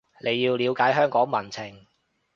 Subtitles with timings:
[0.21, 1.85] 你要了解香港民情